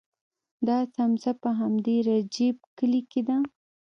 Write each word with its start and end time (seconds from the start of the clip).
دا 0.67 0.77
څمڅه 0.93 1.31
په 1.41 1.49
همدې 1.59 1.95
رجیب 2.09 2.55
کلي 2.77 3.01
کې 3.11 3.21
ده. 3.27 3.37